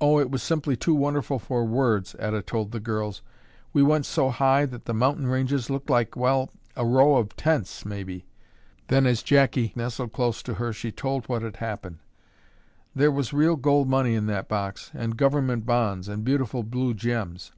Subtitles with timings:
[0.00, 3.20] "Oh, it was simply too wonderful for words," Etta told the girls.
[3.74, 7.84] "We went so high that the mountain ranges looked like, well, a row of tents,
[7.84, 8.24] maybe."
[8.88, 11.98] Then, as Jackie nestled close to her, she told what had happened.
[12.94, 17.52] "There was real gold money in that box and Government bonds and beautiful blue gems.